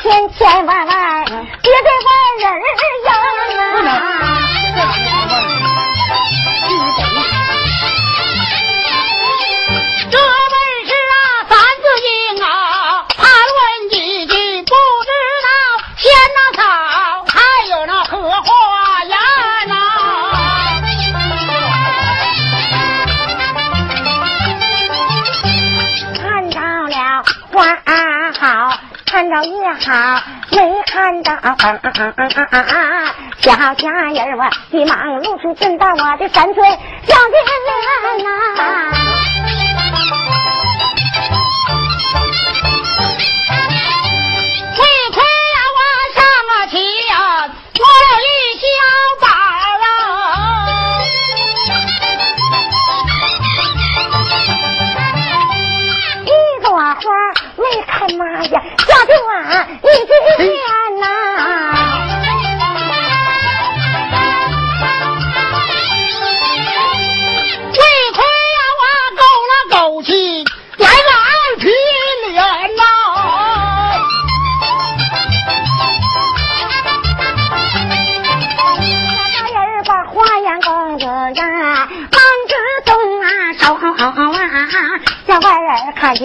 [0.00, 2.10] 千千万万别对外
[2.40, 2.44] 人
[3.04, 3.10] 言
[29.86, 30.24] 啊。
[30.86, 31.54] 看到也好，
[32.16, 32.56] 没看到，
[33.40, 36.28] 小家人我急忙露出进到我的？
[36.28, 36.62] 三岁
[37.06, 37.34] 小金
[37.66, 37.68] 莲
[38.24, 38.28] 呐。
[44.74, 44.78] 亏
[45.12, 45.78] 亏呀，我
[46.14, 46.18] 上
[46.48, 46.74] 了去
[47.08, 47.12] 呀，
[47.78, 48.66] 我有一小
[49.20, 49.26] 宝
[49.84, 49.86] 啊，
[56.24, 56.26] 一
[56.62, 56.96] 朵花
[57.56, 58.56] 没开妈呀。
[59.08, 60.12] 是我一句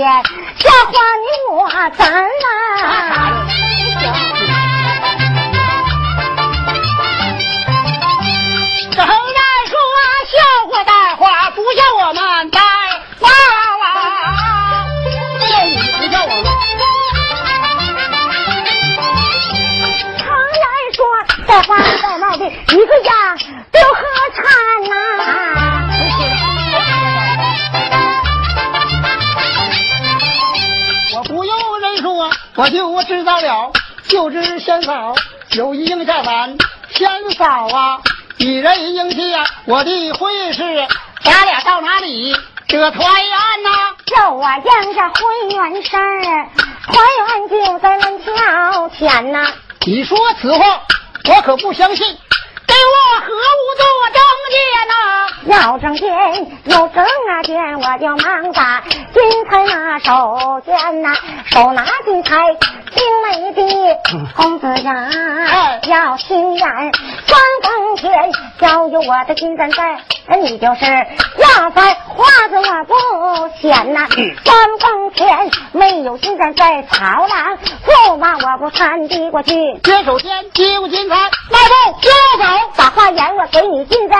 [0.03, 1.55] 这花你我
[1.95, 2.47] 怎了？
[8.91, 9.07] 正然
[9.69, 9.73] 说
[10.27, 10.35] 笑
[10.69, 12.59] 话带花，不像我们带
[13.21, 13.29] 娃
[13.79, 13.83] 娃。
[15.49, 16.45] 笑你不笑我们。
[20.17, 20.99] 常言说
[21.47, 21.69] 带花
[22.01, 23.13] 带帽的一个样
[32.55, 33.71] 我就知道了。
[34.07, 35.15] 就知仙嫂
[35.53, 36.55] 有一应下凡，
[36.89, 38.01] 仙嫂啊，
[38.37, 40.61] 一人应下我的婚事，
[41.23, 42.35] 咱俩到哪里
[42.67, 43.69] 这团圆呐？
[44.15, 46.49] 肉啊养着婚缘事儿，
[46.91, 49.47] 团圆就在门桥前呐、
[49.85, 50.81] 你说此话，
[51.29, 52.05] 我可不相信。
[52.67, 53.27] 给我何
[53.59, 53.83] 物做
[54.13, 54.19] 证
[54.53, 54.55] 件
[54.87, 54.93] 呐？
[55.45, 56.07] 要证件，
[56.65, 58.81] 有证啊件，我就忙把
[59.13, 61.15] 金钗拿手绢呐、
[61.47, 62.53] 手拿金钗，
[62.95, 63.97] 精美的
[64.35, 65.07] 公子呀
[65.47, 66.65] 哎，要心眼，
[67.27, 69.99] 双更天，要有我的金簪在，
[70.41, 72.93] 你就是要在花子我不
[73.61, 79.53] 嫌呐、双更天没有金簪在草廊，驸马我不参递过去。
[79.83, 82.52] 接手间接过金财，迈步就走。
[82.75, 84.15] 把花言我给你进在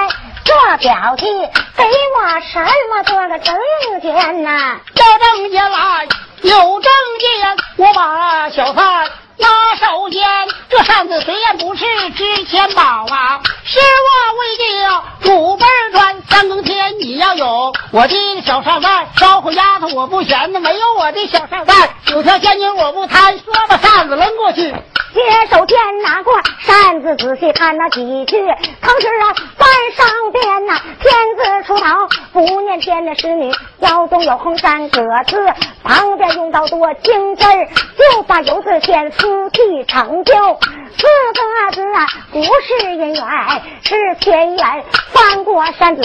[0.46, 2.60] 做表记，给我什
[2.90, 3.56] 么做个证
[4.02, 6.08] 件呐、要证件来，
[6.42, 9.08] 有证件，我把小三
[9.38, 9.48] 拿
[9.80, 10.24] 手间。
[10.70, 16.22] 这扇子虽然不是值钱宝啊，是我为的祖辈儿传。
[16.30, 23.38] 三更天你要有我的小扇扇，烧火丫头我不嫌的，没有我的小扇扇，九条仙女我不贪。
[23.38, 24.74] 说把扇子扔过去，
[25.14, 28.38] 接手剑拿过扇子，仔细看那几句，
[28.82, 31.86] 同时啊翻上边呐、天字出头，
[32.34, 35.48] 不念天的使女，腰中有红三个字，
[35.84, 37.68] 旁边用刀多精字儿，
[38.14, 40.34] 就把油字先夫妻成就。
[40.96, 44.84] 四个字啊，不是姻缘，是前缘。
[45.12, 46.02] 翻过扇子，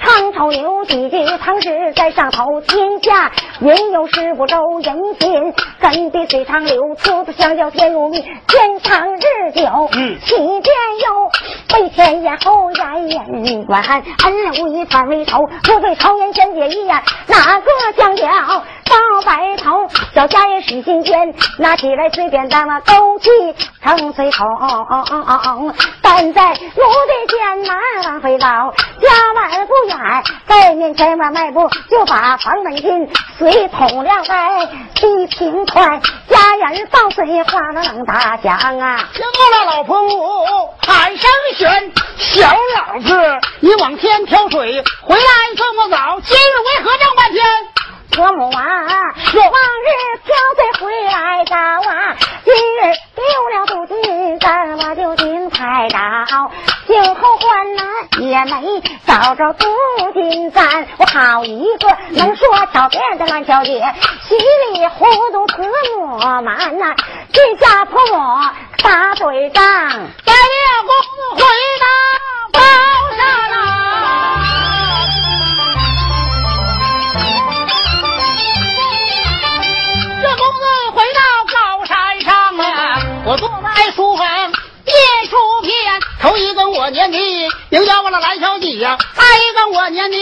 [0.00, 3.30] 长头留几句，唐诗在上头，天下
[3.60, 9.88] 云游十不周，人心跟比水长流，粗子相交天如蜜，天长日久。
[9.92, 10.18] 嗯。
[10.24, 10.72] 起见
[11.04, 11.30] 有
[11.74, 14.02] 为前言后言言管恩
[14.58, 19.86] 无一反为仇，不对朝言先解义呀，哪个将了到白头？
[20.14, 23.28] 小家人使心间，拿起来随便咱们勾起
[23.82, 24.44] 成随头。
[26.02, 29.98] 但在奴的艰难往回走，家门不远，
[30.46, 39.08] 在面前我迈步就把房门进，随同了在地平宽，家人放水话了能打响啊。
[39.12, 40.46] 听到了老婆母
[40.80, 45.24] 喊声悬，小老子你往天挑水，回来
[45.56, 47.44] 这么早，今日为何挣半天？
[48.10, 48.64] 婆母啊，
[49.34, 49.52] 我往
[49.84, 49.88] 日
[50.24, 56.50] 挑水回来早啊，今日丢了镀金簪，我就金彩倒，
[56.88, 57.86] 今后换难
[58.18, 59.68] 也没找着镀
[60.14, 60.88] 金簪。
[60.96, 63.94] 我好一个能说巧辩的烂小姐，
[64.26, 64.34] 稀
[64.72, 65.62] 里糊涂词
[65.98, 66.96] 抹满呐，
[67.32, 68.14] 这家婆母
[68.82, 69.62] 打对仗。
[70.24, 71.42] 带了公子回
[71.78, 71.86] 到
[72.52, 72.60] 高
[73.16, 73.18] 山
[73.50, 73.54] 上！
[80.22, 80.62] 这公子
[80.94, 81.20] 回到
[81.52, 82.62] 高山上了，
[83.26, 84.96] 我坐在书房念
[85.30, 85.70] 书篇，
[86.20, 87.18] 头一个我念的
[87.70, 90.16] 名叫我的蓝小姐呀，二一个我念的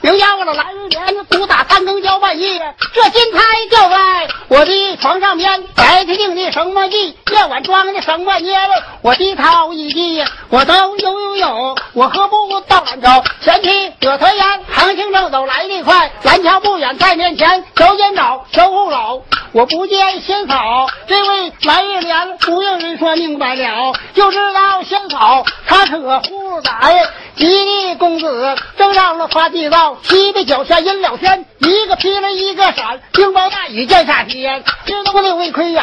[0.00, 8.60] 名叫我的蓝莲，鼓打三更叫半夜，这金钗掉在我的床上边，白天定的什么地，夜晚装的什么烟
[9.00, 13.08] 我的套一记，我都有有有，我何不到兰州？
[13.40, 19.20] 前期葛团圆，行情正走来得快，蓝桥不远在面前，小尖找小后老，
[19.52, 27.10] 我不见仙草，这位蓝月莲不用人说明白了，就知道仙草他可护崽。
[27.34, 34.64] 吉利公子正让了花地道，七的脚下阴了天，一个劈了一个闪，冰雹大雨降下天。
[34.84, 35.82] 这东西为亏眼，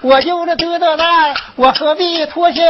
[0.00, 2.62] 我就这嘚嘚来，我何必脱下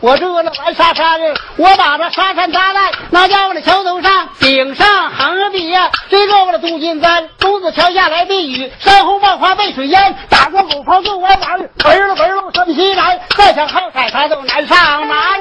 [0.00, 1.20] 我这个白纱衫？
[1.56, 2.80] 我把这纱衫搭在
[3.10, 15.39] 那家伙的桥头上，顶上横着笔呀，这个我的杜金簪，公子桥下来避雨，山洪万花被水淹，打过狗刨就弯弯，文了文路顺西南，再想好彩他都难上难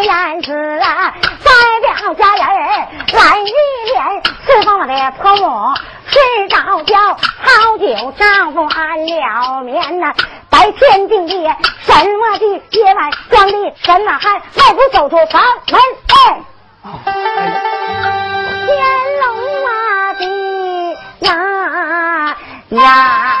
[0.00, 1.50] 子被水淹死啊，再
[1.90, 2.46] 了家人
[3.12, 3.52] 来一
[3.92, 5.74] 连，四方我的婆母
[6.06, 10.14] 睡着觉，好久丈夫安了眠呐、
[10.48, 11.44] 白天定地，
[11.82, 12.78] 什么地？
[12.78, 14.40] 夜晚庄里什么汉？
[14.56, 16.42] 迈步走出房门，哎，
[18.66, 18.76] 天
[19.20, 19.26] 龙
[19.66, 20.24] 啊地
[21.26, 21.28] 呀
[22.70, 23.39] 呀！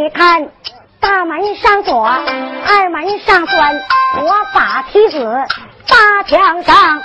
[0.00, 0.48] 你看，
[0.98, 3.78] 大门上锁，二门上栓，
[4.22, 5.22] 我把梯子
[5.86, 7.02] 搭墙上，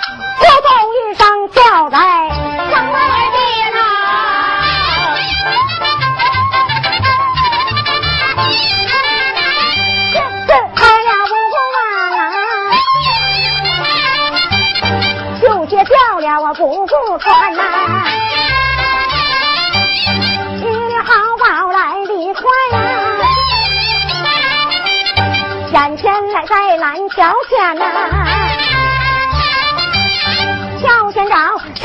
[26.96, 28.35] 在蓝桥前呐。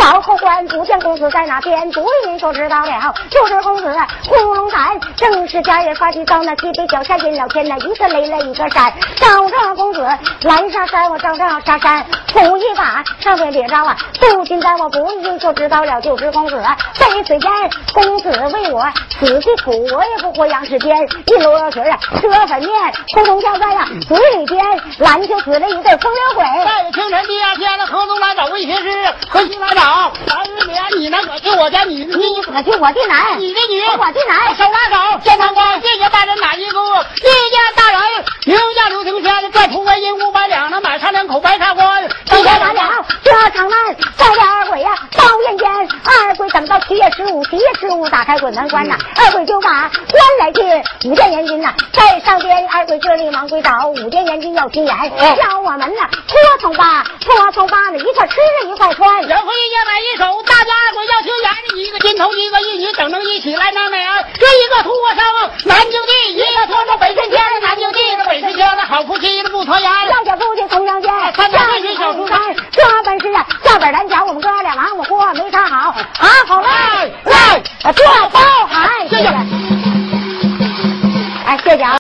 [0.02, 1.92] 长，少后官不见公子在哪边？
[1.92, 3.96] 独人说知道了，就是公子
[4.28, 10.02] 呼龙胆，正是家人发起遭那西北脚下阴了天呐，一个雷来一个闪，照着公子
[10.42, 13.96] 拦上山，我照着沙山，扑一把上边别着啊！
[14.20, 16.60] 不仅在我不应说知道了，就是公子
[16.96, 17.52] 在此间，
[17.94, 18.84] 公子为我
[19.20, 20.98] 死去苦，我也不活阳世间。
[21.28, 22.72] 一摞水啊，车粉面，
[23.14, 24.66] 空中叫在呀嘴里边，
[24.98, 26.44] 拦就死了一对风流鬼。
[26.66, 29.14] 在清晨第二天了，河东来找魏学师。
[29.30, 29.91] 何西来找？
[30.26, 31.18] 三日连，你呢？
[31.28, 32.06] 可去我家女？
[32.06, 33.40] 你你可去我的男？
[33.40, 33.82] 你的女？
[33.98, 34.56] 我的男？
[34.56, 36.80] 手拉手，见堂官，谢谢大人哪一个？
[37.16, 38.02] 谢见大人，
[38.46, 42.10] 名下刘廷先，再出为银五百两，能买上两口白茶关。
[42.26, 45.70] 谢谢大了，这场难在了二鬼呀，到阴间。
[46.04, 50.66] 二鬼等到七月十五，七月十五打开鬼门关呐，二鬼就把关来进
[51.06, 54.96] 五殿阎君呐，在上边二鬼这里忙归找五殿阎君要心眼，
[55.38, 59.22] 叫我们呐拖从八，拖从八呢一块吃着一块穿。
[59.24, 65.26] 然后一夜再来一首大家伙要听着一个金头一个玉女等着一起来纳美人这一个脱上
[65.66, 72.40] 南京地一个脱上北京天南京地北京天那好夫妻的不团圆要小夫妻同相见上一京小厨房
[72.72, 76.68] 这本事啊下边难墙我们哥俩忙活没啥好啊好嘞
[77.24, 79.46] 来啊做包海谢谢了
[81.48, 81.90] 哎谢谢啊。